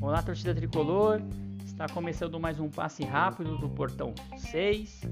Olá, 0.00 0.22
torcida 0.22 0.54
tricolor. 0.54 1.20
Está 1.64 1.86
começando 1.88 2.40
mais 2.40 2.58
um 2.58 2.70
passe 2.70 3.04
rápido 3.04 3.58
do 3.58 3.68
Portão 3.68 4.14
6. 4.36 5.02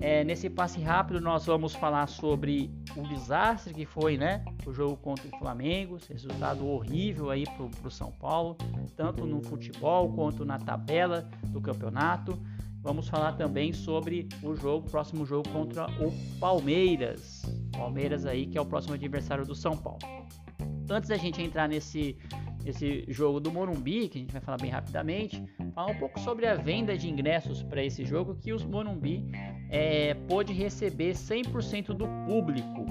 É, 0.00 0.24
nesse 0.24 0.48
passe 0.48 0.80
rápido 0.80 1.20
nós 1.20 1.46
vamos 1.46 1.74
falar 1.74 2.06
sobre 2.06 2.70
o 2.96 3.02
desastre 3.02 3.74
que 3.74 3.84
foi, 3.84 4.16
né? 4.16 4.44
O 4.66 4.72
jogo 4.72 4.96
contra 4.96 5.26
o 5.28 5.38
Flamengo, 5.38 5.98
resultado 6.08 6.66
horrível 6.66 7.28
aí 7.30 7.44
pro, 7.56 7.68
pro 7.68 7.90
São 7.90 8.10
Paulo, 8.12 8.56
tanto 8.96 9.26
no 9.26 9.42
futebol 9.42 10.12
quanto 10.12 10.44
na 10.44 10.58
tabela 10.58 11.28
do 11.46 11.60
campeonato. 11.60 12.38
Vamos 12.82 13.08
falar 13.08 13.32
também 13.32 13.74
sobre 13.74 14.26
o 14.42 14.54
jogo, 14.54 14.88
próximo 14.88 15.26
jogo 15.26 15.48
contra 15.50 15.86
o 16.02 16.12
Palmeiras. 16.38 17.42
Palmeiras 17.72 18.24
aí 18.24 18.46
que 18.46 18.56
é 18.56 18.60
o 18.60 18.66
próximo 18.66 18.94
adversário 18.94 19.44
do 19.44 19.54
São 19.54 19.76
Paulo. 19.76 20.19
Antes 20.90 21.08
da 21.08 21.16
gente 21.16 21.40
entrar 21.40 21.68
nesse 21.68 22.16
esse 22.66 23.04
jogo 23.08 23.40
do 23.40 23.50
Morumbi, 23.50 24.08
que 24.08 24.18
a 24.18 24.20
gente 24.20 24.32
vai 24.32 24.40
falar 24.40 24.58
bem 24.58 24.70
rapidamente, 24.70 25.42
falar 25.74 25.90
um 25.90 25.98
pouco 25.98 26.20
sobre 26.20 26.46
a 26.46 26.54
venda 26.54 26.96
de 26.96 27.08
ingressos 27.08 27.62
para 27.62 27.82
esse 27.82 28.04
jogo 28.04 28.34
que 28.34 28.52
os 28.52 28.64
Morumbi 28.64 29.24
é, 29.70 30.14
pôde 30.28 30.52
receber 30.52 31.14
100% 31.14 31.94
do 31.94 32.06
público 32.26 32.84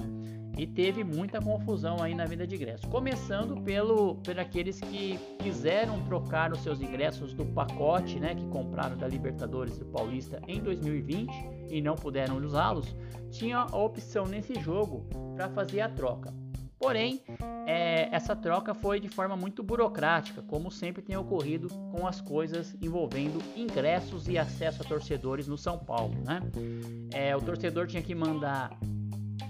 e 0.58 0.66
teve 0.66 1.04
muita 1.04 1.40
confusão 1.40 2.02
aí 2.02 2.14
na 2.14 2.24
venda 2.24 2.46
de 2.46 2.54
ingressos. 2.56 2.84
Começando 2.90 3.60
pelo 3.62 4.16
por 4.16 4.38
aqueles 4.38 4.80
que 4.80 5.18
quiseram 5.38 6.02
trocar 6.04 6.52
os 6.52 6.62
seus 6.62 6.80
ingressos 6.80 7.32
do 7.32 7.46
pacote, 7.46 8.18
né, 8.18 8.34
que 8.34 8.46
compraram 8.48 8.96
da 8.96 9.06
Libertadores 9.06 9.78
e 9.78 9.84
Paulista 9.84 10.40
em 10.48 10.60
2020 10.60 11.30
e 11.70 11.80
não 11.80 11.94
puderam 11.94 12.36
usá-los, 12.38 12.94
tinha 13.30 13.58
a 13.58 13.76
opção 13.76 14.26
nesse 14.26 14.54
jogo 14.60 15.06
para 15.36 15.48
fazer 15.48 15.80
a 15.80 15.88
troca. 15.88 16.39
Porém, 16.80 17.22
é, 17.66 18.08
essa 18.10 18.34
troca 18.34 18.72
foi 18.72 18.98
de 18.98 19.08
forma 19.10 19.36
muito 19.36 19.62
burocrática, 19.62 20.40
como 20.40 20.70
sempre 20.70 21.02
tem 21.02 21.14
ocorrido 21.14 21.68
com 21.92 22.06
as 22.06 22.22
coisas 22.22 22.74
envolvendo 22.80 23.38
ingressos 23.54 24.28
e 24.28 24.38
acesso 24.38 24.82
a 24.82 24.86
torcedores 24.86 25.46
no 25.46 25.58
São 25.58 25.78
Paulo. 25.78 26.14
Né? 26.24 26.40
É, 27.12 27.36
o 27.36 27.40
torcedor 27.42 27.86
tinha 27.86 28.02
que 28.02 28.14
mandar 28.14 28.70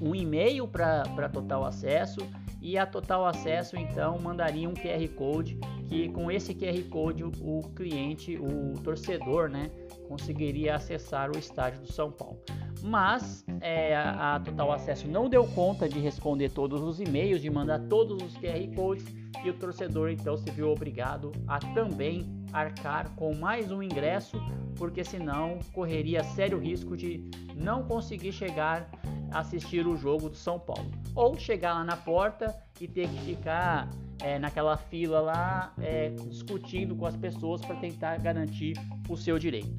um 0.02 0.12
e-mail 0.12 0.66
para 0.66 1.28
Total 1.28 1.64
Acesso 1.64 2.18
e 2.60 2.76
a 2.76 2.84
Total 2.84 3.24
Acesso 3.24 3.76
então 3.76 4.18
mandaria 4.18 4.68
um 4.68 4.74
QR 4.74 5.08
Code 5.14 5.56
que 5.88 6.08
com 6.08 6.32
esse 6.32 6.52
QR 6.52 6.82
Code 6.90 7.22
o, 7.22 7.62
cliente, 7.76 8.36
o 8.36 8.74
torcedor, 8.82 9.48
né, 9.48 9.70
conseguiria 10.08 10.74
acessar 10.74 11.30
o 11.30 11.38
estádio 11.38 11.80
do 11.82 11.92
São 11.92 12.10
Paulo 12.10 12.40
mas 12.82 13.44
é, 13.60 13.96
a 13.96 14.40
Total 14.44 14.72
Acesso 14.72 15.08
não 15.08 15.28
deu 15.28 15.46
conta 15.46 15.88
de 15.88 15.98
responder 15.98 16.50
todos 16.50 16.80
os 16.80 17.00
e-mails, 17.00 17.40
de 17.40 17.50
mandar 17.50 17.80
todos 17.80 18.22
os 18.22 18.36
QR 18.36 18.74
Codes 18.74 19.06
e 19.44 19.50
o 19.50 19.54
torcedor 19.54 20.10
então 20.10 20.36
se 20.36 20.50
viu 20.50 20.70
obrigado 20.70 21.32
a 21.46 21.58
também 21.58 22.26
arcar 22.52 23.10
com 23.14 23.34
mais 23.34 23.70
um 23.70 23.82
ingresso, 23.82 24.40
porque 24.76 25.04
senão 25.04 25.58
correria 25.72 26.22
sério 26.22 26.58
risco 26.58 26.96
de 26.96 27.24
não 27.54 27.84
conseguir 27.84 28.32
chegar 28.32 28.90
a 29.30 29.40
assistir 29.40 29.86
o 29.86 29.96
jogo 29.96 30.28
do 30.28 30.36
São 30.36 30.58
Paulo, 30.58 30.90
ou 31.14 31.38
chegar 31.38 31.74
lá 31.74 31.84
na 31.84 31.96
porta 31.96 32.54
e 32.80 32.88
ter 32.88 33.08
que 33.08 33.18
ficar 33.20 33.88
é, 34.20 34.38
naquela 34.38 34.76
fila 34.76 35.20
lá 35.20 35.72
é, 35.78 36.10
discutindo 36.28 36.94
com 36.96 37.06
as 37.06 37.16
pessoas 37.16 37.60
para 37.60 37.76
tentar 37.76 38.18
garantir 38.18 38.76
o 39.08 39.16
seu 39.16 39.38
direito. 39.38 39.72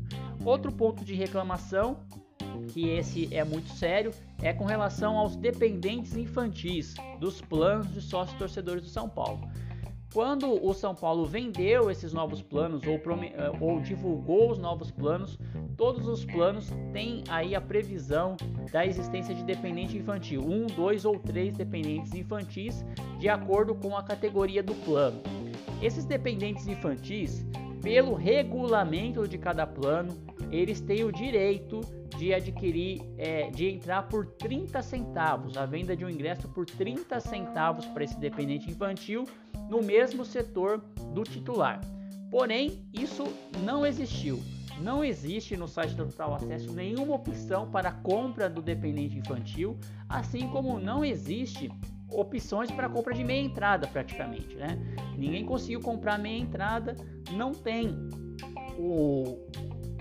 Outro 0.43 0.71
ponto 0.71 1.03
de 1.05 1.13
reclamação 1.13 1.97
que 2.69 2.89
esse 2.89 3.33
é 3.33 3.43
muito 3.43 3.69
sério, 3.69 4.11
é 4.41 4.53
com 4.53 4.65
relação 4.65 5.17
aos 5.17 5.35
dependentes 5.35 6.15
infantis 6.15 6.95
dos 7.19 7.41
planos 7.41 7.91
de 7.93 8.01
sócios 8.01 8.37
torcedores 8.37 8.83
do 8.83 8.89
São 8.89 9.07
Paulo. 9.09 9.49
Quando 10.13 10.63
o 10.65 10.73
São 10.73 10.93
Paulo 10.93 11.25
vendeu 11.25 11.89
esses 11.89 12.11
novos 12.11 12.41
planos 12.41 12.83
ou, 12.85 12.95
eh, 12.95 13.51
ou, 13.61 13.79
divulgou 13.79 14.51
os 14.51 14.57
novos 14.57 14.91
planos, 14.91 15.39
todos 15.77 16.05
os 16.05 16.25
planos 16.25 16.69
têm 16.91 17.23
aí 17.29 17.55
a 17.55 17.61
previsão 17.61 18.35
da 18.73 18.85
existência 18.85 19.33
de 19.33 19.41
dependente 19.43 19.97
infantil, 19.97 20.41
um, 20.41 20.67
dois 20.67 21.05
ou 21.05 21.17
três 21.17 21.55
dependentes 21.55 22.13
infantis, 22.13 22.83
de 23.19 23.29
acordo 23.29 23.73
com 23.73 23.95
a 23.95 24.03
categoria 24.03 24.61
do 24.61 24.75
plano. 24.83 25.21
Esses 25.81 26.03
dependentes 26.03 26.67
infantis, 26.67 27.45
pelo 27.81 28.13
regulamento 28.13 29.25
de 29.25 29.37
cada 29.37 29.65
plano, 29.65 30.13
eles 30.51 30.81
têm 30.81 31.03
o 31.03 31.11
direito 31.11 31.81
de 32.17 32.33
adquirir, 32.33 33.01
é, 33.17 33.49
de 33.49 33.67
entrar 33.67 34.03
por 34.03 34.25
30 34.25 34.81
centavos, 34.81 35.57
a 35.57 35.65
venda 35.65 35.95
de 35.95 36.03
um 36.03 36.09
ingresso 36.09 36.47
por 36.49 36.65
30 36.65 37.19
centavos 37.19 37.85
para 37.87 38.03
esse 38.03 38.19
dependente 38.19 38.69
infantil 38.69 39.25
no 39.69 39.81
mesmo 39.81 40.25
setor 40.25 40.79
do 41.13 41.23
titular. 41.23 41.79
Porém, 42.29 42.85
isso 42.93 43.23
não 43.63 43.85
existiu. 43.85 44.39
Não 44.81 45.03
existe 45.03 45.55
no 45.55 45.67
site 45.67 45.93
do 45.93 46.07
Total 46.07 46.33
Acesso 46.35 46.73
nenhuma 46.73 47.15
opção 47.15 47.69
para 47.69 47.91
compra 47.91 48.49
do 48.49 48.61
dependente 48.61 49.17
infantil, 49.17 49.77
assim 50.09 50.47
como 50.49 50.79
não 50.79 51.05
existe 51.05 51.69
opções 52.09 52.69
para 52.71 52.89
compra 52.89 53.13
de 53.13 53.23
meia 53.23 53.41
entrada 53.41 53.87
praticamente, 53.87 54.55
né? 54.55 54.77
Ninguém 55.17 55.45
conseguiu 55.45 55.79
comprar 55.79 56.17
meia 56.17 56.37
entrada, 56.37 56.95
não 57.31 57.51
tem 57.51 57.95
o, 58.77 59.37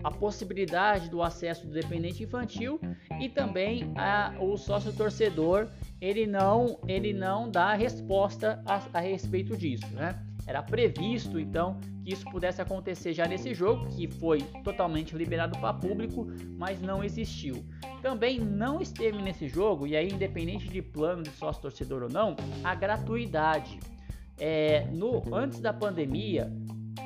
a 0.02 0.10
possibilidade 0.10 1.08
do 1.08 1.22
acesso 1.22 1.66
do 1.66 1.72
dependente 1.72 2.22
infantil 2.22 2.80
e 3.20 3.28
também 3.28 3.92
a, 3.96 4.34
o 4.40 4.56
sócio 4.56 4.92
torcedor 4.92 5.68
ele 6.00 6.26
não 6.26 6.78
ele 6.88 7.12
não 7.12 7.50
dá 7.50 7.74
resposta 7.74 8.62
a, 8.66 8.80
a 8.92 9.00
respeito 9.00 9.56
disso, 9.56 9.86
né? 9.92 10.18
Era 10.46 10.62
previsto 10.62 11.38
então 11.38 11.78
que 12.02 12.12
isso 12.12 12.24
pudesse 12.30 12.60
acontecer 12.60 13.12
já 13.12 13.26
nesse 13.26 13.54
jogo, 13.54 13.86
que 13.88 14.08
foi 14.08 14.40
totalmente 14.64 15.14
liberado 15.14 15.58
para 15.58 15.74
público, 15.74 16.26
mas 16.58 16.80
não 16.80 17.04
existiu. 17.04 17.64
Também 18.02 18.40
não 18.40 18.80
esteve 18.80 19.20
nesse 19.22 19.48
jogo, 19.48 19.86
e 19.86 19.94
aí, 19.94 20.08
independente 20.08 20.68
de 20.68 20.80
plano 20.80 21.22
de 21.22 21.30
sócio 21.30 21.62
torcedor 21.62 22.02
ou 22.02 22.08
não, 22.08 22.34
a 22.64 22.74
gratuidade. 22.74 23.78
É, 24.38 24.86
no, 24.90 25.22
antes 25.34 25.60
da 25.60 25.70
pandemia, 25.72 26.50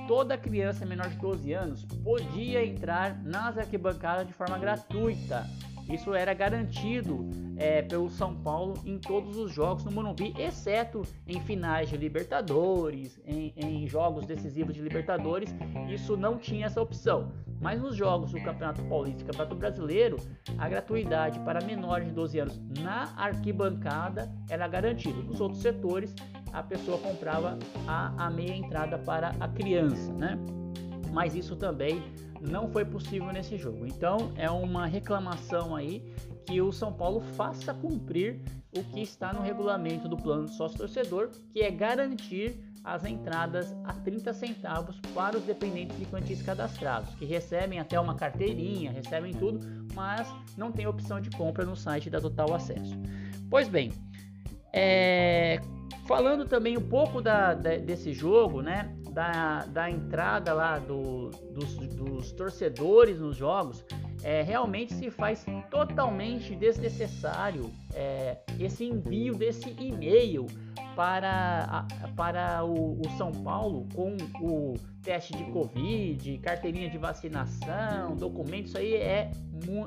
toda 0.06 0.36
criança 0.36 0.84
menor 0.84 1.08
de 1.08 1.16
12 1.16 1.52
anos 1.52 1.84
podia 2.02 2.64
entrar 2.64 3.22
nas 3.22 3.56
arquibancadas 3.58 4.26
de 4.26 4.32
forma 4.32 4.58
gratuita. 4.58 5.46
Isso 5.88 6.14
era 6.14 6.32
garantido 6.32 7.28
é, 7.56 7.82
pelo 7.82 8.08
São 8.08 8.34
Paulo 8.34 8.74
em 8.86 8.98
todos 8.98 9.36
os 9.36 9.52
jogos 9.52 9.84
no 9.84 9.92
Morumbi, 9.92 10.34
exceto 10.38 11.02
em 11.26 11.40
finais 11.42 11.90
de 11.90 11.96
Libertadores, 11.96 13.20
em, 13.26 13.52
em, 13.56 13.86
jogos 13.86 14.24
decisivos 14.24 14.74
de 14.74 14.80
Libertadores, 14.80 15.54
isso 15.92 16.16
não 16.16 16.38
tinha 16.38 16.66
essa 16.66 16.80
opção. 16.80 17.32
Mas 17.60 17.80
nos 17.80 17.94
jogos 17.94 18.32
do 18.32 18.42
Campeonato 18.42 18.82
Paulista 18.84 19.22
e 19.22 19.26
Campeonato 19.26 19.56
Brasileiro, 19.56 20.16
a 20.58 20.68
gratuidade 20.68 21.38
para 21.40 21.64
menores 21.64 22.08
de 22.08 22.14
12 22.14 22.38
anos 22.38 22.60
na 22.80 23.12
arquibancada 23.16 24.32
era 24.48 24.66
garantida. 24.66 25.20
Nos 25.22 25.40
outros 25.40 25.60
setores, 25.60 26.14
a 26.54 26.62
pessoa 26.62 26.96
comprava 26.98 27.58
a, 27.86 28.26
a 28.26 28.30
meia 28.30 28.54
entrada 28.54 28.96
para 28.96 29.34
a 29.40 29.48
criança, 29.48 30.12
né? 30.12 30.38
Mas 31.12 31.34
isso 31.34 31.56
também 31.56 32.02
não 32.40 32.68
foi 32.68 32.84
possível 32.84 33.32
nesse 33.32 33.58
jogo. 33.58 33.84
Então 33.84 34.32
é 34.36 34.48
uma 34.48 34.86
reclamação 34.86 35.74
aí 35.74 36.14
que 36.46 36.60
o 36.60 36.72
São 36.72 36.92
Paulo 36.92 37.20
faça 37.20 37.74
cumprir 37.74 38.40
o 38.76 38.84
que 38.84 39.00
está 39.00 39.32
no 39.32 39.42
regulamento 39.42 40.08
do 40.08 40.16
plano 40.16 40.46
de 40.46 40.56
sócio 40.56 40.78
torcedor, 40.78 41.30
que 41.52 41.60
é 41.60 41.70
garantir 41.70 42.58
as 42.84 43.04
entradas 43.04 43.74
a 43.84 43.94
30 43.94 44.32
centavos 44.34 45.00
para 45.14 45.38
os 45.38 45.44
dependentes 45.44 45.98
infantis 45.98 46.42
cadastrados, 46.42 47.14
que 47.14 47.24
recebem 47.24 47.80
até 47.80 47.98
uma 47.98 48.14
carteirinha, 48.14 48.92
recebem 48.92 49.32
tudo, 49.32 49.58
mas 49.94 50.28
não 50.56 50.70
tem 50.70 50.86
opção 50.86 51.18
de 51.18 51.30
compra 51.30 51.64
no 51.64 51.74
site 51.74 52.10
da 52.10 52.20
Total 52.20 52.52
Acesso. 52.52 52.94
Pois 53.48 53.68
bem, 53.68 53.90
é, 54.70 55.60
falando 56.06 56.46
também 56.46 56.76
um 56.76 56.88
pouco 56.88 57.20
da, 57.20 57.54
da, 57.54 57.76
desse 57.76 58.12
jogo, 58.12 58.62
né? 58.62 58.94
da, 59.14 59.60
da 59.66 59.88
entrada 59.88 60.52
lá 60.52 60.78
do, 60.78 61.30
dos, 61.30 61.76
dos 61.76 62.32
torcedores 62.32 63.20
nos 63.20 63.36
jogos, 63.36 63.84
é, 64.24 64.42
realmente 64.42 64.92
se 64.92 65.08
faz 65.08 65.46
totalmente 65.70 66.54
desnecessário 66.56 67.70
é, 67.94 68.38
esse 68.58 68.84
envio 68.84 69.34
desse 69.34 69.70
e-mail 69.78 70.46
para, 70.96 71.86
para 72.16 72.64
o, 72.64 73.00
o, 73.00 73.10
São 73.16 73.30
Paulo 73.30 73.86
com 73.94 74.16
o 74.40 74.74
teste 75.02 75.36
de 75.36 75.44
Covid, 75.44 76.38
carteirinha 76.38 76.90
de 76.90 76.98
vacinação, 76.98 78.16
documento, 78.16 78.66
isso 78.66 78.78
aí 78.78 78.94
é, 78.94 79.30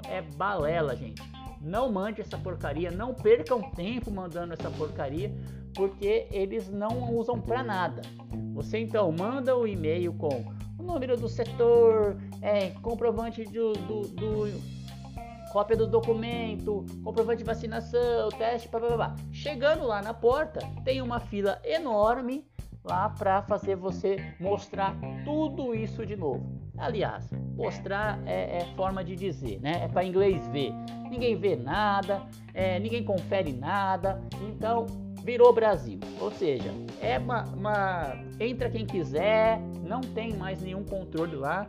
é 0.10 0.22
balela, 0.22 0.96
gente. 0.96 1.22
Não 1.68 1.92
mande 1.92 2.22
essa 2.22 2.38
porcaria, 2.38 2.90
não 2.90 3.14
percam 3.14 3.62
tempo 3.72 4.10
mandando 4.10 4.54
essa 4.54 4.72
porcaria, 4.72 5.36
porque 5.76 6.26
eles 6.32 6.70
não 6.70 7.14
usam 7.14 7.42
para 7.42 7.62
nada. 7.62 8.02
Você 8.54 8.80
então 8.80 9.12
manda 9.12 9.54
o 9.54 9.68
e-mail 9.68 10.14
com 10.14 10.46
o 10.80 10.84
número 10.84 11.18
do 11.18 11.28
setor, 11.28 12.16
é, 12.42 12.70
comprovante 12.82 13.44
do, 13.44 13.74
do, 13.74 14.02
do, 14.08 14.62
cópia 15.52 15.76
do 15.76 15.86
documento, 15.86 16.86
comprovante 17.04 17.40
de 17.40 17.44
vacinação, 17.44 18.30
teste, 18.30 18.70
blá, 18.70 18.80
blá, 18.80 18.96
blá. 18.96 19.16
Chegando 19.34 19.86
lá 19.86 20.02
na 20.02 20.14
porta, 20.14 20.62
tem 20.86 21.02
uma 21.02 21.20
fila 21.20 21.60
enorme 21.66 22.48
lá 22.82 23.10
para 23.10 23.42
fazer 23.42 23.76
você 23.76 24.16
mostrar 24.40 24.96
tudo 25.26 25.76
isso 25.76 26.06
de 26.06 26.16
novo. 26.16 26.67
Aliás, 26.78 27.30
mostrar 27.56 28.20
é, 28.26 28.60
é 28.60 28.66
forma 28.76 29.04
de 29.04 29.16
dizer, 29.16 29.60
né? 29.62 29.84
É 29.84 29.88
para 29.88 30.06
inglês 30.06 30.48
ver. 30.50 30.72
Ninguém 31.10 31.36
vê 31.36 31.56
nada, 31.56 32.22
é, 32.54 32.80
ninguém 32.80 33.04
confere 33.04 33.54
nada, 33.54 34.22
então 34.42 34.86
virou 35.24 35.52
Brasil. 35.52 36.00
Ou 36.22 36.32
seja, 36.32 36.72
é 37.02 37.18
uma, 37.18 37.44
uma, 37.46 38.14
entra 38.40 38.70
quem 38.70 38.86
quiser, 38.86 39.60
não 39.84 40.02
tem 40.02 40.34
mais 40.38 40.62
nenhum 40.62 40.84
controle 40.84 41.36
lá. 41.36 41.68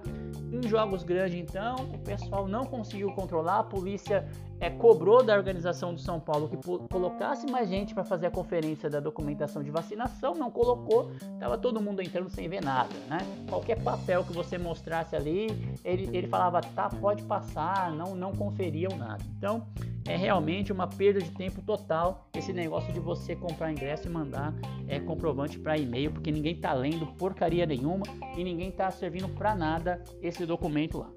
Em 0.52 0.66
jogos 0.66 1.02
grandes, 1.02 1.38
então, 1.38 1.74
o 1.92 1.98
pessoal 1.98 2.48
não 2.48 2.64
conseguiu 2.64 3.10
controlar, 3.12 3.58
a 3.58 3.64
polícia 3.64 4.26
é, 4.60 4.70
cobrou 4.70 5.22
da 5.22 5.34
organização 5.34 5.94
de 5.94 6.02
São 6.02 6.18
Paulo 6.18 6.48
que 6.48 6.56
colocasse 6.88 7.50
mais 7.50 7.68
gente 7.68 7.94
para 7.94 8.04
fazer 8.04 8.26
a 8.26 8.30
conferência 8.30 8.90
da 8.90 9.00
documentação 9.00 9.62
de 9.62 9.70
vacinação, 9.70 10.34
não 10.34 10.50
colocou, 10.50 11.10
estava 11.34 11.56
todo 11.56 11.80
mundo 11.80 12.02
entrando 12.02 12.28
sem 12.28 12.48
ver 12.48 12.62
nada, 12.62 12.94
né? 13.08 13.18
Qualquer 13.48 13.82
papel 13.82 14.24
que 14.24 14.32
você 14.32 14.58
mostrasse 14.58 15.14
ali, 15.14 15.46
ele, 15.84 16.16
ele 16.16 16.26
falava, 16.26 16.60
tá, 16.60 16.88
pode 16.88 17.22
passar, 17.22 17.92
não, 17.92 18.14
não 18.14 18.32
conferiam 18.32 18.96
nada. 18.96 19.22
Então, 19.36 19.66
é 20.06 20.16
realmente 20.16 20.72
uma 20.72 20.86
perda 20.86 21.20
de 21.20 21.30
tempo 21.30 21.60
total 21.60 22.28
esse 22.34 22.52
negócio 22.52 22.92
de 22.92 22.98
você 22.98 23.36
comprar 23.36 23.70
ingresso 23.70 24.08
e 24.08 24.10
mandar 24.10 24.54
é, 24.86 24.98
comprovante 24.98 25.58
para 25.58 25.76
e-mail, 25.76 26.10
porque 26.10 26.32
ninguém 26.32 26.54
está 26.54 26.72
lendo 26.72 27.06
porcaria 27.18 27.66
nenhuma 27.66 28.04
e 28.36 28.42
ninguém 28.42 28.70
está 28.70 28.90
servindo 28.90 29.28
para 29.28 29.54
nada 29.54 30.02
esse 30.22 30.46
documento 30.46 30.98
lá. 30.98 31.10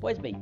Pois 0.00 0.18
bem, 0.18 0.34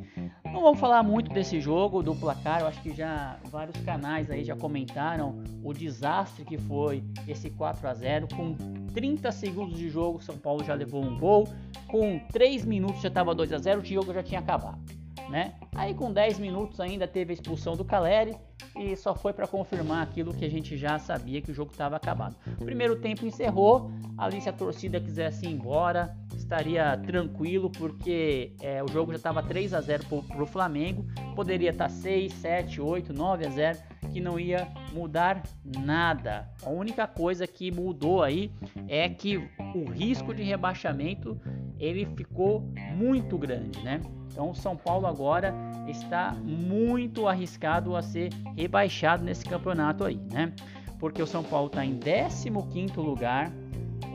não 0.57 0.63
vamos 0.63 0.81
falar 0.81 1.03
muito 1.03 1.31
desse 1.35 1.61
jogo, 1.61 2.03
do 2.03 2.15
placar, 2.15 2.63
eu 2.63 2.67
acho 2.67 2.81
que 2.81 2.95
já 2.95 3.37
vários 3.51 3.77
canais 3.85 4.31
aí 4.31 4.43
já 4.43 4.57
comentaram 4.57 5.39
o 5.63 5.71
desastre 5.75 6.47
que 6.47 6.57
foi 6.57 7.05
esse 7.29 7.51
4 7.51 7.87
a 7.87 7.93
0 7.93 8.29
com 8.35 8.55
30 8.95 9.31
segundos 9.33 9.79
de 9.79 9.91
jogo, 9.91 10.23
São 10.23 10.39
Paulo 10.39 10.65
já 10.65 10.73
levou 10.73 11.05
um 11.05 11.19
gol, 11.19 11.47
com 11.87 12.19
3 12.33 12.65
minutos 12.65 13.03
já 13.03 13.09
estava 13.09 13.35
2 13.35 13.53
a 13.53 13.59
0, 13.59 13.83
o 13.83 13.85
jogo 13.85 14.15
já 14.15 14.23
tinha 14.23 14.41
acabado 14.41 14.79
né? 15.29 15.55
Aí 15.75 15.95
com 15.95 16.13
10 16.13 16.39
minutos 16.39 16.81
ainda 16.81 17.07
teve 17.07 17.33
a 17.33 17.35
expulsão 17.35 17.77
do 17.77 17.85
Caleri 17.85 18.37
e 18.77 18.97
só 18.97 19.15
foi 19.15 19.33
para 19.33 19.47
confirmar 19.47 20.03
aquilo 20.03 20.33
que 20.33 20.45
a 20.45 20.51
gente 20.51 20.77
já 20.77 20.99
sabia 20.99 21.41
que 21.41 21.51
o 21.51 21.55
jogo 21.55 21.73
estava 21.73 21.97
acabado. 21.97 22.37
O 22.61 22.65
primeiro 22.65 22.97
tempo 23.01 23.27
encerrou, 23.27 23.91
ali 24.17 24.41
se 24.41 24.49
a 24.49 24.53
torcida 24.53 25.01
quisesse 25.01 25.47
ir 25.47 25.51
embora, 25.51 26.17
estaria 26.35 26.97
tranquilo 26.99 27.71
porque 27.71 28.55
é, 28.61 28.83
o 28.83 28.89
jogo 28.89 29.13
já 29.13 29.17
estava 29.17 29.43
3 29.43 29.75
a 29.75 29.81
0 29.81 30.05
para 30.29 30.43
o 30.43 30.47
Flamengo, 30.47 31.07
poderia 31.35 31.71
estar 31.71 31.89
6, 31.89 32.33
7, 32.33 32.81
8, 32.81 33.13
9 33.13 33.47
a 33.47 33.51
0 33.51 33.79
que 34.17 34.21
não 34.23 34.41
ia 34.41 34.67
mudar 34.95 35.43
nada. 35.85 36.49
A 36.65 36.71
única 36.71 37.07
coisa 37.07 37.47
que 37.47 37.71
mudou 37.71 38.23
aí 38.23 38.51
é 38.89 39.11
que 39.11 39.37
o 39.37 39.85
risco 39.91 40.33
de 40.33 40.43
rebaixamento 40.43 41.39
ele 41.79 42.07
ficou 42.17 42.63
muito 42.95 43.37
grande, 43.37 43.79
né? 43.85 44.01
Então, 44.33 44.53
o 44.53 44.55
São 44.55 44.75
Paulo 44.75 45.07
agora 45.07 45.55
está 45.87 46.33
muito 46.33 47.29
arriscado 47.29 47.95
a 47.95 48.01
ser 48.01 48.33
rebaixado 48.57 49.23
nesse 49.23 49.45
campeonato 49.45 50.03
aí, 50.03 50.19
né? 50.33 50.51
Porque 50.99 51.21
o 51.21 51.27
São 51.27 51.45
Paulo 51.45 51.67
está 51.67 51.85
em 51.85 51.99
15 51.99 52.49
lugar, 52.97 53.53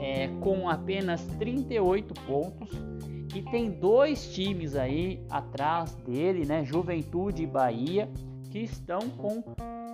é, 0.01 0.29
com 0.39 0.67
apenas 0.67 1.23
38 1.37 2.11
pontos, 2.25 2.71
e 3.35 3.43
tem 3.43 3.69
dois 3.69 4.33
times 4.33 4.75
aí 4.75 5.23
atrás 5.29 5.93
dele, 5.97 6.43
né? 6.43 6.65
Juventude 6.65 7.43
e 7.43 7.45
Bahia, 7.45 8.09
que 8.49 8.57
estão 8.57 8.99
com 9.01 9.43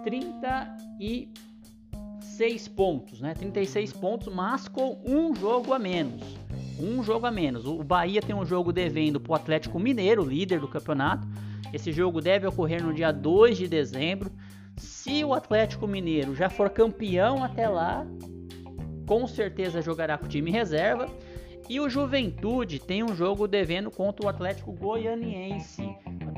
36 0.08 2.68
pontos, 2.70 3.22
né? 3.22 3.34
36 3.34 3.94
pontos, 3.94 4.34
mas 4.34 4.68
com 4.68 5.02
um 5.06 5.36
jogo 5.36 5.74
a 5.74 5.80
menos 5.80 6.38
um 6.80 7.04
jogo 7.04 7.26
a 7.26 7.32
menos. 7.32 7.66
O 7.66 7.84
Bahia 7.84 8.22
tem 8.22 8.36
um 8.36 8.46
jogo 8.46 8.72
devendo 8.72 9.20
para 9.20 9.32
o 9.32 9.36
Atlético 9.36 9.80
Mineiro, 9.80 10.24
líder 10.24 10.60
do 10.60 10.68
campeonato. 10.68 11.28
Esse 11.74 11.92
jogo 11.92 12.22
deve 12.22 12.48
ocorrer 12.48 12.84
no 12.84 12.94
dia 12.94 13.12
2 13.12 13.58
de 13.58 13.68
dezembro. 13.68 14.32
Se 14.78 15.24
o 15.24 15.34
Atlético 15.34 15.88
Mineiro 15.88 16.36
já 16.36 16.50
for 16.50 16.70
campeão 16.70 17.44
até 17.44 17.68
lá, 17.68 18.06
com 19.08 19.26
certeza 19.28 19.82
jogará 19.82 20.18
com 20.18 20.26
o 20.26 20.30
time 20.30 20.52
reserva. 20.52 21.08
E 21.68 21.80
o 21.80 21.90
Juventude 21.90 22.80
tem 22.80 23.04
um 23.04 23.16
jogo 23.16 23.48
devendo 23.48 23.92
contra 23.92 24.26
o 24.26 24.30
Atlético 24.30 24.72
Goianiense. 24.72 25.84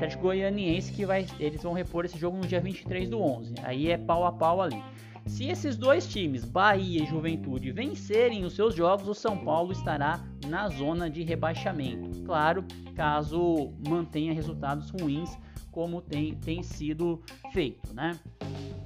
Atlético 0.00 0.22
Goianiense 0.22 0.90
que 0.92 1.04
vai, 1.04 1.26
eles 1.38 1.62
vão 1.62 1.74
repor 1.74 2.06
esse 2.06 2.16
jogo 2.16 2.38
no 2.38 2.46
dia 2.46 2.58
23 2.58 3.10
do 3.10 3.20
11. 3.20 3.52
Aí 3.62 3.90
é 3.90 3.98
pau 3.98 4.24
a 4.24 4.32
pau 4.32 4.62
ali. 4.62 4.82
Se 5.26 5.44
esses 5.48 5.76
dois 5.76 6.06
times, 6.06 6.42
Bahia 6.42 7.02
e 7.02 7.06
Juventude, 7.06 7.70
vencerem 7.70 8.42
os 8.46 8.54
seus 8.54 8.74
jogos, 8.74 9.06
o 9.06 9.14
São 9.14 9.36
Paulo 9.36 9.72
estará 9.72 10.24
na 10.48 10.68
zona 10.70 11.10
de 11.10 11.22
rebaixamento. 11.22 12.22
Claro, 12.22 12.64
caso 12.96 13.74
mantenha 13.86 14.32
resultados 14.32 14.88
ruins, 14.88 15.36
como 15.70 16.00
tem, 16.00 16.34
tem 16.34 16.62
sido 16.62 17.22
feito, 17.52 17.92
né? 17.94 18.18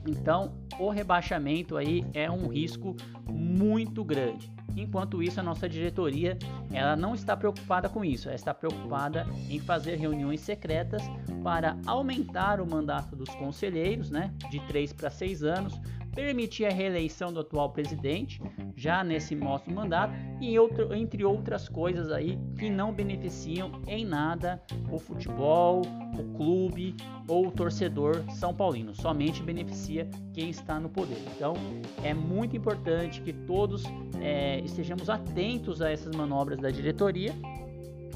Então, 0.07 0.55
o 0.79 0.91
rebaixamento 0.91 1.77
aí 1.77 2.05
é 2.13 2.31
um 2.31 2.49
risco 2.49 2.95
muito 3.29 4.05
grande. 4.05 4.53
Enquanto 4.77 5.23
isso, 5.23 5.39
a 5.39 5.43
nossa 5.43 5.69
diretoria 5.69 6.37
ela 6.73 6.97
não 6.97 7.15
está 7.15 7.37
preocupada 7.37 7.89
com 7.89 8.05
isso, 8.05 8.29
ela 8.29 8.35
está 8.35 8.53
preocupada 8.53 9.27
em 9.49 9.61
fazer 9.61 9.97
reuniões 9.97 10.41
secretas 10.41 11.03
para 11.43 11.79
aumentar 11.87 12.61
o 12.61 12.67
mandato 12.67 13.15
dos 13.15 13.29
conselheiros, 13.37 14.11
né, 14.11 14.33
de 14.51 14.59
3 14.67 14.93
para 14.93 15.11
6 15.11 15.45
anos, 15.45 15.81
permitir 16.15 16.67
a 16.67 16.71
reeleição 16.71 17.33
do 17.33 17.41
atual 17.41 17.71
presidente, 17.71 18.41
já 18.77 19.03
nesse 19.03 19.35
nosso 19.35 19.71
mandato, 19.71 20.15
e 20.41 20.59
outro, 20.59 20.95
entre 20.95 21.25
outras 21.25 21.69
coisas 21.69 22.11
aí 22.11 22.39
que 22.59 22.71
não 22.71 22.93
beneficiam 22.93 23.83
em 23.87 24.05
nada 24.05 24.63
o 24.91 24.99
futebol, 24.99 25.83
o 26.19 26.37
clube 26.37 26.95
ou 27.27 27.49
o 27.49 27.51
torcedor 27.51 28.23
são 28.31 28.55
paulino, 28.55 28.95
somente 28.95 29.43
beneficia 29.43 30.09
quem 30.33 30.51
está 30.51 30.79
no 30.79 30.89
poder. 30.89 31.19
Então 31.35 31.55
é 32.03 32.15
muito 32.15 32.57
importante 32.57 33.21
que 33.21 33.33
todos 33.33 33.83
é, 34.21 34.61
estejamos 34.61 35.11
atentos 35.11 35.83
a 35.83 35.91
essas 35.91 36.15
manobras 36.15 36.59
da 36.59 36.71
diretoria 36.71 37.35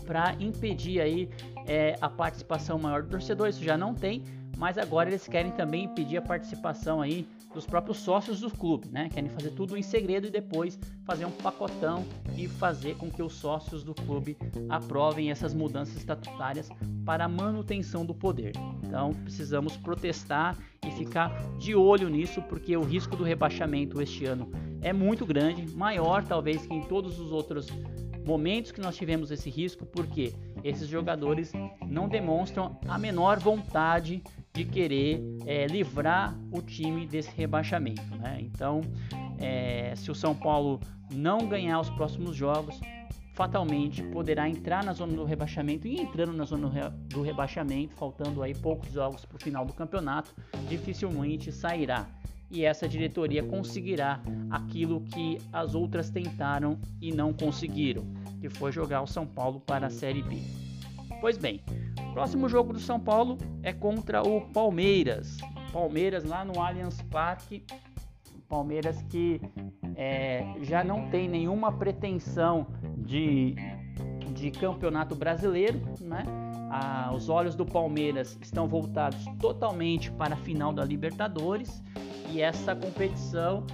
para 0.06 0.34
impedir 0.40 1.00
aí 1.00 1.28
é, 1.66 1.96
a 2.00 2.08
participação 2.08 2.78
maior 2.78 3.02
do 3.02 3.10
torcedor. 3.10 3.48
Isso 3.48 3.62
já 3.62 3.76
não 3.76 3.94
tem, 3.94 4.22
mas 4.56 4.78
agora 4.78 5.10
eles 5.10 5.28
querem 5.28 5.52
também 5.52 5.84
impedir 5.84 6.16
a 6.16 6.22
participação 6.22 7.02
aí 7.02 7.26
dos 7.58 7.66
próprios 7.66 7.98
sócios 7.98 8.38
do 8.38 8.48
clube, 8.48 8.86
né? 8.88 9.08
Querem 9.12 9.28
fazer 9.28 9.50
tudo 9.50 9.76
em 9.76 9.82
segredo 9.82 10.28
e 10.28 10.30
depois 10.30 10.78
fazer 11.04 11.24
um 11.24 11.30
pacotão 11.32 12.06
e 12.36 12.46
fazer 12.46 12.94
com 12.94 13.10
que 13.10 13.20
os 13.20 13.32
sócios 13.32 13.82
do 13.82 13.92
clube 13.92 14.38
aprovem 14.68 15.32
essas 15.32 15.52
mudanças 15.52 15.96
estatutárias 15.96 16.68
para 17.04 17.24
a 17.24 17.28
manutenção 17.28 18.06
do 18.06 18.14
poder. 18.14 18.52
Então 18.84 19.12
precisamos 19.24 19.76
protestar 19.76 20.56
e 20.86 20.90
ficar 20.92 21.36
de 21.58 21.74
olho 21.74 22.08
nisso, 22.08 22.40
porque 22.42 22.76
o 22.76 22.82
risco 22.84 23.16
do 23.16 23.24
rebaixamento 23.24 24.00
este 24.00 24.24
ano 24.24 24.52
é 24.80 24.92
muito 24.92 25.26
grande, 25.26 25.68
maior 25.74 26.24
talvez 26.24 26.64
que 26.64 26.72
em 26.72 26.82
todos 26.82 27.18
os 27.18 27.32
outros 27.32 27.66
momentos 28.24 28.70
que 28.70 28.80
nós 28.80 28.94
tivemos 28.94 29.32
esse 29.32 29.50
risco, 29.50 29.84
porque 29.84 30.32
esses 30.62 30.86
jogadores 30.86 31.50
não 31.88 32.08
demonstram 32.08 32.78
a 32.86 32.96
menor 32.96 33.40
vontade 33.40 34.22
de 34.58 34.64
querer 34.64 35.22
é, 35.46 35.68
livrar 35.68 36.36
o 36.50 36.60
time 36.60 37.06
desse 37.06 37.30
rebaixamento. 37.30 38.02
Né? 38.16 38.38
Então, 38.40 38.80
é, 39.38 39.94
se 39.94 40.10
o 40.10 40.14
São 40.16 40.34
Paulo 40.34 40.80
não 41.12 41.46
ganhar 41.46 41.78
os 41.78 41.88
próximos 41.90 42.34
jogos, 42.34 42.80
fatalmente 43.34 44.02
poderá 44.02 44.48
entrar 44.48 44.82
na 44.82 44.92
zona 44.92 45.12
do 45.14 45.24
rebaixamento 45.24 45.86
e 45.86 46.00
entrando 46.00 46.32
na 46.32 46.44
zona 46.44 46.90
do 47.08 47.22
rebaixamento, 47.22 47.94
faltando 47.94 48.42
aí 48.42 48.52
poucos 48.52 48.90
jogos 48.90 49.24
para 49.24 49.36
o 49.36 49.40
final 49.40 49.64
do 49.64 49.72
campeonato, 49.72 50.34
dificilmente 50.68 51.52
sairá. 51.52 52.04
E 52.50 52.64
essa 52.64 52.88
diretoria 52.88 53.44
conseguirá 53.44 54.20
aquilo 54.50 55.02
que 55.02 55.38
as 55.52 55.76
outras 55.76 56.10
tentaram 56.10 56.80
e 57.00 57.12
não 57.12 57.32
conseguiram, 57.32 58.04
que 58.40 58.48
foi 58.48 58.72
jogar 58.72 59.02
o 59.02 59.06
São 59.06 59.24
Paulo 59.24 59.60
para 59.60 59.86
a 59.86 59.90
Série 59.90 60.22
B. 60.22 60.38
Pois 61.20 61.38
bem, 61.38 61.60
Próximo 62.12 62.48
jogo 62.48 62.72
do 62.72 62.80
São 62.80 62.98
Paulo 62.98 63.38
é 63.62 63.72
contra 63.72 64.22
o 64.22 64.40
Palmeiras. 64.52 65.38
Palmeiras 65.72 66.24
lá 66.24 66.44
no 66.44 66.60
Allianz 66.60 67.00
Parque. 67.02 67.64
Palmeiras 68.48 69.02
que 69.10 69.40
é, 69.94 70.44
já 70.62 70.82
não 70.82 71.10
tem 71.10 71.28
nenhuma 71.28 71.70
pretensão 71.70 72.66
de, 72.96 73.54
de 74.32 74.50
campeonato 74.50 75.14
brasileiro, 75.14 75.80
né? 76.00 76.24
Ah, 76.70 77.10
os 77.14 77.28
olhos 77.28 77.54
do 77.54 77.64
Palmeiras 77.64 78.38
estão 78.42 78.66
voltados 78.66 79.24
totalmente 79.38 80.10
para 80.12 80.34
a 80.34 80.36
final 80.36 80.72
da 80.72 80.84
Libertadores 80.84 81.82
e 82.30 82.42
essa 82.42 82.76
competição, 82.76 83.64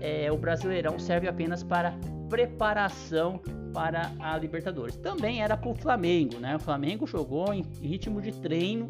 é, 0.00 0.30
o 0.30 0.36
Brasileirão 0.36 0.98
serve 0.98 1.26
apenas 1.28 1.62
para 1.62 1.92
preparação 2.28 3.40
para 3.76 4.10
a 4.18 4.38
Libertadores. 4.38 4.96
Também 4.96 5.42
era 5.42 5.54
para 5.54 5.68
o 5.68 5.74
Flamengo, 5.74 6.38
né? 6.38 6.56
O 6.56 6.58
Flamengo 6.58 7.06
jogou 7.06 7.52
em 7.52 7.62
ritmo 7.82 8.22
de 8.22 8.32
treino 8.32 8.88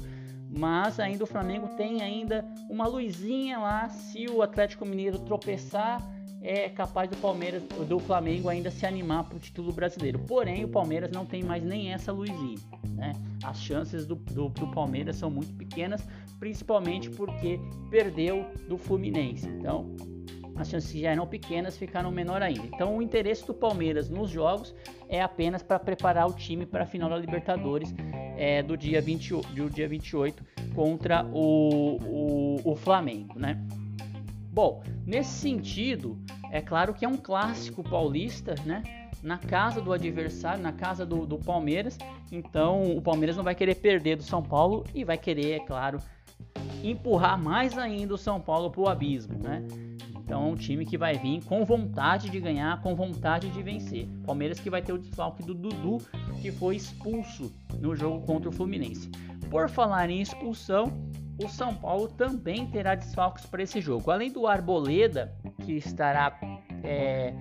mas 0.49 1.01
ainda 1.01 1.25
o 1.25 1.27
Flamengo 1.27 1.69
tem 1.77 2.03
ainda 2.03 2.45
uma 2.71 2.87
luzinha 2.87 3.59
lá 3.59 3.89
se 3.89 4.27
o 4.29 4.43
Atlético 4.43 4.87
Mineiro 4.87 5.19
tropeçar 5.19 6.01
é 6.41 6.69
capaz 6.69 7.11
do 7.11 7.17
Palmeiras, 7.17 7.65
do 7.89 7.99
Flamengo 7.99 8.49
ainda 8.49 8.71
se 8.71 8.87
animar 8.87 9.25
para 9.25 9.37
o 9.37 9.41
título 9.41 9.73
brasileiro. 9.73 10.21
Porém, 10.21 10.65
o 10.65 10.69
Palmeiras 10.69 11.11
não 11.11 11.27
tem 11.27 11.43
mais 11.43 11.65
nem 11.65 11.93
essa 11.93 12.13
luzinha. 12.13 12.59
Né? 12.95 13.13
As 13.43 13.61
chances 13.61 14.07
do, 14.07 14.15
do, 14.15 14.49
do 14.51 14.69
Palmeiras 14.69 15.17
são 15.17 15.29
muito 15.29 15.53
pequenas, 15.55 16.07
principalmente 16.39 17.11
porque 17.11 17.59
perdeu 17.91 18.47
do 18.69 18.79
Fluminense. 18.79 19.49
Então, 19.49 19.91
as 20.57 20.69
chances 20.69 20.91
que 20.91 21.01
já 21.01 21.11
eram 21.11 21.27
pequenas 21.27 21.77
ficaram 21.77 22.11
menor 22.11 22.43
ainda. 22.43 22.67
Então, 22.67 22.97
o 22.97 23.03
interesse 23.03 23.47
do 23.47 23.55
Palmeiras 23.55 24.09
nos 24.09 24.31
jogos 24.31 24.75
é 25.09 25.21
apenas 25.21 25.63
para 25.63 25.79
preparar 25.79 26.27
o 26.27 26.33
time 26.33 26.65
para 26.65 26.85
a 26.85 26.87
final 26.87 27.09
da 27.09 27.17
Libertadores 27.19 27.95
é, 28.37 28.63
do, 28.63 28.77
dia 28.77 29.01
20, 29.01 29.31
do 29.55 29.71
dia 29.71 29.89
28 29.89 30.45
contra 30.75 31.25
o, 31.33 31.97
o, 32.03 32.73
o 32.73 32.77
Flamengo, 32.77 33.39
né? 33.39 33.61
Bom, 34.51 34.83
nesse 35.07 35.31
sentido, 35.31 36.19
é 36.51 36.61
claro 36.61 36.95
que 36.95 37.05
é 37.05 37.09
um 37.09 37.17
clássico 37.17 37.83
paulista, 37.83 38.55
né? 38.65 38.83
Na 39.23 39.39
casa 39.39 39.81
do 39.81 39.93
adversário, 39.93 40.63
na 40.63 40.73
casa 40.73 41.05
do, 41.05 41.27
do 41.27 41.39
Palmeiras. 41.39 41.99
Então, 42.33 42.97
o 42.97 43.03
Palmeiras 43.03 43.37
não 43.37 43.45
vai 43.45 43.55
querer 43.55 43.75
perder 43.77 44.17
do 44.17 44.23
São 44.23 44.43
Paulo 44.43 44.85
e 44.95 45.05
vai 45.05 45.19
querer, 45.19 45.53
é 45.53 45.61
claro, 45.61 45.99
empurrar 46.83 47.43
mais 47.43 47.77
ainda 47.77 48.15
o 48.15 48.19
São 48.19 48.41
Paulo 48.41 48.71
para 48.71 48.81
o 48.81 48.89
abismo, 48.89 49.39
né? 49.39 49.63
Então 50.27 50.43
é 50.43 50.47
um 50.47 50.57
time 50.57 50.85
que 50.85 50.99
vai 50.99 51.15
vir 51.15 51.41
com 51.45 51.65
vontade 51.65 52.29
de 52.29 52.41
ganhar, 52.41 52.83
com 52.83 52.97
vontade 52.97 53.49
de 53.49 53.63
vencer. 53.63 54.09
Palmeiras 54.27 54.59
que 54.59 54.69
vai 54.69 54.83
ter 54.83 54.93
o 54.93 54.99
desfalque 54.99 55.41
do 55.45 55.55
Dudu, 55.55 55.99
que 56.43 56.51
foi 56.51 56.75
expulso 56.75 57.55
no 57.81 57.95
jogo 57.95 58.27
contra 58.27 58.49
o 58.49 58.53
Fluminense. 58.53 59.09
Por 59.49 59.69
falar 59.69 60.11
em 60.11 60.21
expulsão, 60.21 60.93
o 61.41 61.49
São 61.49 61.73
Paulo 61.73 62.09
também 62.09 62.67
terá 62.67 62.97
desfalques 62.97 63.47
para 63.47 63.63
esse 63.63 63.81
jogo. 63.81 64.11
Além 64.11 64.33
do 64.33 64.49
Arboleda, 64.49 65.33
que 65.65 65.75
estará 65.75 66.37
é, 66.83 67.33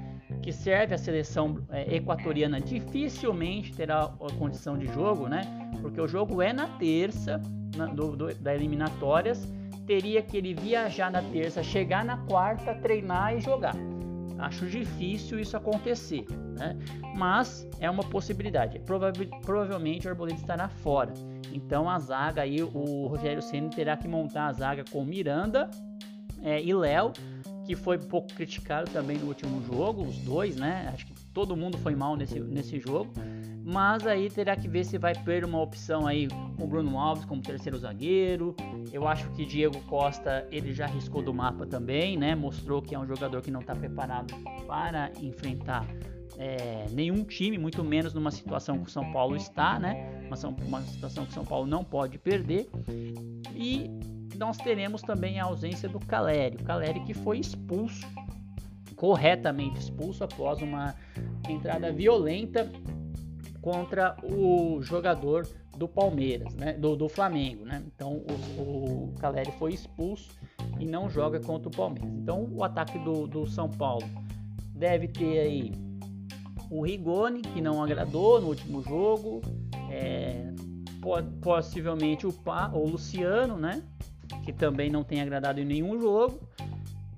que 0.43 0.51
serve 0.51 0.93
a 0.93 0.97
seleção 0.99 1.65
é, 1.71 1.95
equatoriana, 1.95 2.61
dificilmente 2.61 3.73
terá 3.73 4.03
a 4.03 4.33
condição 4.37 4.77
de 4.77 4.85
jogo, 4.85 5.27
né? 5.27 5.41
Porque 5.81 5.99
o 5.99 6.07
jogo 6.07 6.39
é 6.39 6.53
na 6.53 6.67
terça 6.77 7.41
na, 7.75 7.87
do, 7.87 8.15
do, 8.15 8.35
da 8.35 8.53
eliminatórias. 8.53 9.51
Teria 9.85 10.21
que 10.21 10.37
ele 10.37 10.53
viajar 10.53 11.11
na 11.11 11.21
terça, 11.21 11.61
chegar 11.63 12.03
na 12.03 12.17
quarta, 12.17 12.73
treinar 12.75 13.35
e 13.35 13.41
jogar. 13.41 13.75
Acho 14.37 14.65
difícil 14.65 15.39
isso 15.39 15.55
acontecer, 15.55 16.25
né? 16.57 16.77
Mas 17.15 17.67
é 17.79 17.89
uma 17.89 18.03
possibilidade. 18.03 18.81
provavelmente 19.45 20.07
o 20.07 20.09
Arboleda 20.09 20.39
estará 20.39 20.67
fora. 20.67 21.13
Então 21.53 21.89
a 21.89 21.97
zaga 21.99 22.41
aí, 22.41 22.61
o 22.61 23.07
Rogério 23.07 23.41
Ceni 23.41 23.69
terá 23.69 23.95
que 23.95 24.07
montar 24.07 24.47
a 24.47 24.53
zaga 24.53 24.83
com 24.91 25.05
Miranda 25.05 25.69
é, 26.43 26.61
e 26.61 26.73
Léo, 26.73 27.13
que 27.65 27.75
foi 27.75 27.98
um 27.98 28.03
pouco 28.03 28.34
criticado 28.34 28.89
também 28.91 29.17
no 29.17 29.27
último 29.27 29.62
jogo, 29.65 30.03
os 30.03 30.17
dois, 30.19 30.55
né? 30.55 30.91
Acho 30.93 31.05
que 31.07 31.13
todo 31.34 31.55
mundo 31.55 31.77
foi 31.77 31.95
mal 31.95 32.15
nesse, 32.15 32.39
nesse 32.39 32.79
jogo. 32.79 33.12
Mas 33.63 34.05
aí 34.05 34.29
terá 34.29 34.55
que 34.55 34.67
ver 34.67 34.86
se 34.86 34.98
vai 34.98 35.13
ter 35.15 35.43
uma 35.43 35.60
opção 35.60 36.05
aí 36.05 36.27
com 36.27 36.63
o 36.63 36.67
Bruno 36.67 37.00
Alves 37.00 37.25
como 37.25 37.41
terceiro 37.41 37.77
zagueiro. 37.79 38.55
Eu 38.93 39.07
acho 39.07 39.29
que 39.31 39.43
Diego 39.43 39.79
Costa 39.81 40.48
ele 40.51 40.72
já 40.72 40.86
riscou 40.86 41.24
do 41.24 41.34
mapa 41.34 41.65
também, 41.65 42.15
né? 42.15 42.36
Mostrou 42.36 42.81
que 42.81 42.93
é 42.93 43.00
um 43.00 43.07
jogador 43.07 43.41
que 43.41 43.50
não 43.50 43.62
está 43.62 43.75
preparado 43.75 44.36
para 44.67 45.12
enfrentar 45.19 45.88
é, 46.38 46.86
nenhum 46.91 47.24
time, 47.24 47.57
muito 47.57 47.84
menos 47.84 48.13
numa 48.13 48.31
situação 48.31 48.77
que 48.79 48.88
o 48.88 48.91
São 48.91 49.12
Paulo 49.12 49.36
está, 49.36 49.79
né? 49.79 50.27
Uma, 50.27 50.38
uma 50.65 50.81
situação 50.81 51.25
que 51.25 51.31
o 51.31 51.34
São 51.34 51.45
Paulo 51.45 51.65
não 51.65 51.84
pode 51.84 52.19
perder. 52.19 52.69
E 53.55 53.89
nós 54.37 54.57
teremos 54.57 55.01
também 55.01 55.39
a 55.39 55.45
ausência 55.45 55.87
do 55.89 55.99
Caleri. 55.99 56.57
O 56.57 56.63
Caleri 56.63 56.99
que 57.01 57.13
foi 57.13 57.39
expulso, 57.39 58.07
corretamente 58.95 59.79
expulso 59.79 60.23
após 60.23 60.61
uma 60.61 60.95
entrada 61.49 61.91
violenta 61.91 62.71
contra 63.61 64.15
o 64.23 64.81
jogador 64.81 65.47
do 65.77 65.87
Palmeiras, 65.87 66.53
né? 66.55 66.73
Do, 66.73 66.95
do 66.95 67.09
Flamengo, 67.09 67.65
né? 67.65 67.83
Então 67.87 68.23
o, 68.57 68.61
o 68.61 69.13
Caleri 69.19 69.51
foi 69.53 69.73
expulso 69.73 70.29
e 70.79 70.85
não 70.85 71.09
joga 71.09 71.39
contra 71.39 71.67
o 71.67 71.71
Palmeiras. 71.71 72.09
Então 72.13 72.47
o 72.51 72.63
ataque 72.63 72.97
do, 72.99 73.27
do 73.27 73.45
São 73.47 73.69
Paulo 73.69 74.05
deve 74.73 75.07
ter 75.07 75.39
aí 75.39 75.71
o 76.69 76.81
Rigoni, 76.81 77.41
que 77.41 77.61
não 77.61 77.83
agradou 77.83 78.41
no 78.41 78.47
último 78.47 78.81
jogo, 78.81 79.41
é, 79.89 80.51
possivelmente 81.41 82.25
o, 82.25 82.33
pa, 82.33 82.71
o 82.73 82.87
Luciano, 82.87 83.57
né? 83.57 83.83
Que 84.44 84.53
também 84.53 84.89
não 84.89 85.03
tem 85.03 85.22
agradado 85.22 85.60
em 85.60 85.65
nenhum 85.65 86.00
jogo. 86.00 86.39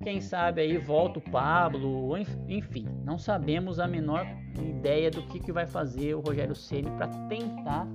Quem 0.02 0.20
sabe 0.20 0.60
aí 0.60 0.78
volta 0.78 1.18
o 1.18 1.22
Pablo, 1.22 2.16
enfim, 2.48 2.86
não 3.04 3.18
sabemos 3.18 3.80
a 3.80 3.88
menor 3.88 4.24
ideia 4.56 5.10
do 5.10 5.22
que, 5.24 5.40
que 5.40 5.52
vai 5.52 5.66
fazer 5.66 6.14
o 6.14 6.20
Rogério 6.20 6.54
Ceni 6.54 6.88
para 6.92 7.08
tentar, 7.28 7.86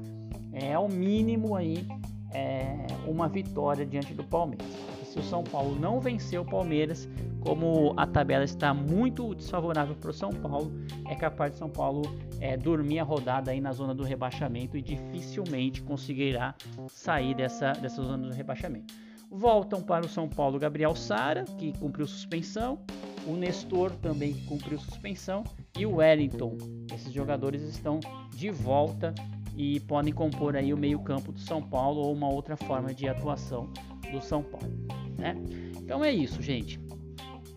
é, 0.52 0.74
ao 0.74 0.90
mínimo 0.90 1.56
aí, 1.56 1.88
é, 2.34 2.86
uma 3.08 3.30
vitória 3.30 3.86
diante 3.86 4.14
do 4.14 4.24
Palmeiras. 4.24 4.68
Se 5.14 5.20
o 5.20 5.24
São 5.24 5.44
Paulo 5.44 5.80
não 5.80 6.00
vencer 6.00 6.40
o 6.40 6.44
Palmeiras, 6.44 7.08
como 7.40 7.94
a 7.96 8.08
tabela 8.08 8.44
está 8.44 8.74
muito 8.74 9.36
desfavorável 9.36 9.94
para 9.94 10.10
o 10.10 10.14
São 10.14 10.32
Paulo, 10.32 10.72
é 11.08 11.14
capaz 11.14 11.52
de 11.52 11.60
São 11.60 11.70
Paulo 11.70 12.02
é, 12.40 12.58
dormir 12.58 12.98
a 12.98 13.04
rodada 13.04 13.52
aí 13.52 13.62
na 13.62 13.72
zona 13.74 13.94
do 13.94 14.02
rebaixamento 14.02 14.76
e 14.76 14.82
dificilmente 14.82 15.84
conseguirá 15.84 16.56
sair 16.88 17.36
dessa, 17.36 17.74
dessa 17.74 18.02
zona 18.02 18.28
do 18.28 18.34
rebaixamento. 18.34 18.92
Voltam 19.30 19.84
para 19.84 20.04
o 20.04 20.10
São 20.10 20.28
Paulo 20.28 20.58
Gabriel 20.58 20.96
Sara, 20.96 21.44
que 21.60 21.78
cumpriu 21.78 22.08
suspensão, 22.08 22.80
o 23.28 23.36
Nestor 23.36 23.92
também 23.92 24.34
que 24.34 24.48
cumpriu 24.48 24.80
suspensão 24.80 25.44
e 25.78 25.86
o 25.86 25.98
Wellington. 25.98 26.58
Esses 26.92 27.14
jogadores 27.14 27.62
estão 27.62 28.00
de 28.32 28.50
volta 28.50 29.14
e 29.56 29.80
podem 29.82 30.12
compor 30.12 30.56
aí 30.56 30.74
o 30.74 30.78
meio-campo 30.78 31.32
do 31.32 31.40
São 31.40 31.62
Paulo 31.62 32.02
ou 32.02 32.12
uma 32.12 32.28
outra 32.28 32.58
forma 32.58 32.92
de 32.96 33.08
atuação 33.08 33.70
do 34.14 34.22
São 34.22 34.44
Paulo, 34.44 34.72
né? 35.18 35.36
Então 35.78 36.04
é 36.04 36.12
isso, 36.12 36.42
gente. 36.42 36.80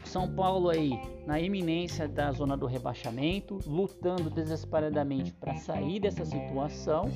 São 0.05 0.33
Paulo 0.33 0.71
aí 0.71 0.93
na 1.27 1.41
iminência 1.41 2.09
da 2.09 2.31
zona 2.33 2.57
do 2.57 2.67
rebaixamento, 2.67 3.59
lutando 3.67 4.31
desesperadamente 4.31 5.33
para 5.33 5.57
sair 5.57 6.01
dessa 6.01 6.25
situação 6.25 7.11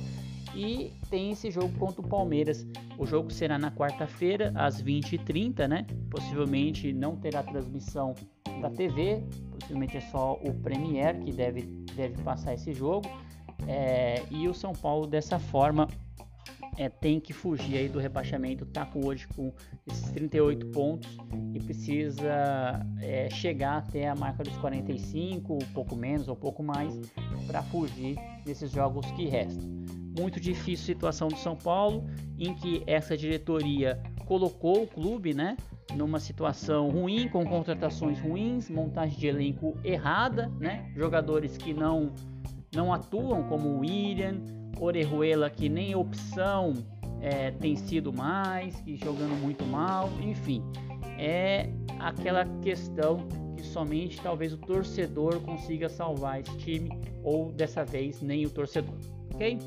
e 0.53 0.91
tem 1.09 1.31
esse 1.31 1.49
jogo 1.49 1.71
contra 1.79 2.01
o 2.01 2.07
Palmeiras. 2.07 2.67
O 2.97 3.05
jogo 3.05 3.31
será 3.31 3.57
na 3.57 3.71
quarta-feira, 3.71 4.51
às 4.55 4.83
20h30, 4.83 5.67
né? 5.67 5.87
Possivelmente 6.09 6.91
não 6.91 7.15
terá 7.15 7.41
transmissão 7.41 8.13
da 8.61 8.69
TV, 8.69 9.23
possivelmente 9.51 9.97
é 9.97 10.01
só 10.01 10.33
o 10.43 10.53
Premier 10.53 11.19
que 11.19 11.31
deve, 11.31 11.61
deve 11.95 12.21
passar 12.23 12.53
esse 12.53 12.73
jogo. 12.73 13.09
É, 13.67 14.23
e 14.29 14.47
o 14.47 14.53
São 14.53 14.73
Paulo 14.73 15.07
dessa 15.07 15.39
forma 15.39 15.87
é, 16.77 16.89
tem 16.89 17.19
que 17.19 17.33
fugir 17.33 17.77
aí 17.77 17.89
do 17.89 17.99
rebaixamento, 17.99 18.65
tá 18.65 18.85
com 18.85 19.05
hoje 19.05 19.27
com 19.27 19.53
esses 19.87 20.11
38 20.11 20.67
pontos 20.67 21.17
e 21.53 21.59
precisa 21.59 22.85
é, 23.01 23.29
chegar 23.29 23.77
até 23.77 24.07
a 24.07 24.15
marca 24.15 24.43
dos 24.43 24.55
45, 24.57 25.53
um 25.53 25.73
pouco 25.73 25.95
menos 25.95 26.27
ou 26.27 26.35
um 26.35 26.39
pouco 26.39 26.63
mais, 26.63 26.99
para 27.47 27.61
fugir 27.63 28.17
desses 28.45 28.71
jogos 28.71 29.05
que 29.11 29.27
restam. 29.27 29.69
Muito 30.17 30.39
difícil 30.39 30.85
situação 30.85 31.27
do 31.27 31.37
São 31.37 31.55
Paulo, 31.55 32.05
em 32.37 32.53
que 32.53 32.83
essa 32.85 33.15
diretoria 33.15 34.01
colocou 34.25 34.83
o 34.83 34.87
clube, 34.87 35.33
né, 35.33 35.57
numa 35.95 36.19
situação 36.19 36.89
ruim, 36.89 37.27
com 37.27 37.45
contratações 37.45 38.19
ruins, 38.19 38.69
montagem 38.69 39.17
de 39.17 39.27
elenco 39.27 39.77
errada, 39.83 40.49
né, 40.59 40.91
jogadores 40.95 41.57
que 41.57 41.73
não 41.73 42.13
não 42.73 42.93
atuam 42.93 43.43
como 43.43 43.67
o 43.67 43.79
William, 43.79 44.37
Orejuela 44.79 45.49
que 45.49 45.69
nem 45.69 45.95
opção 45.95 46.73
é, 47.21 47.51
tem 47.51 47.75
sido 47.75 48.11
mais, 48.11 48.75
que 48.81 48.97
jogando 48.97 49.39
muito 49.39 49.63
mal, 49.65 50.09
enfim, 50.21 50.63
é 51.17 51.69
aquela 51.99 52.45
questão 52.61 53.27
que 53.55 53.63
somente 53.63 54.19
talvez 54.21 54.53
o 54.53 54.57
torcedor 54.57 55.39
consiga 55.41 55.87
salvar 55.87 56.41
esse 56.41 56.57
time, 56.57 56.89
ou 57.23 57.51
dessa 57.51 57.85
vez 57.85 58.21
nem 58.21 58.45
o 58.45 58.49
torcedor, 58.49 58.95
ok? 59.33 59.59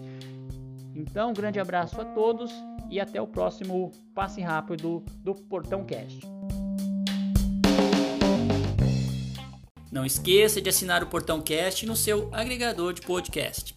Então, 0.96 1.30
um 1.30 1.34
grande 1.34 1.60
abraço 1.60 2.00
a 2.00 2.04
todos 2.04 2.52
e 2.90 3.00
até 3.00 3.20
o 3.20 3.26
próximo 3.26 3.92
passe 4.14 4.40
rápido 4.40 5.04
do 5.22 5.34
Portão 5.34 5.84
Cast. 5.84 6.20
Não 9.90 10.04
esqueça 10.04 10.60
de 10.60 10.68
assinar 10.68 11.04
o 11.04 11.06
Portão 11.06 11.40
Cast 11.40 11.86
no 11.86 11.94
seu 11.94 12.28
agregador 12.32 12.92
de 12.92 13.00
podcast. 13.00 13.76